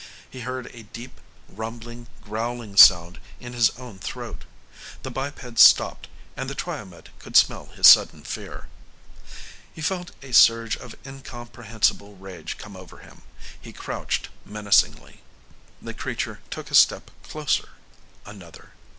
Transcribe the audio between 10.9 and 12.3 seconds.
incomprehensible